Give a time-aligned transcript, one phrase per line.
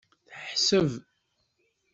[0.29, 0.91] Teḥseb.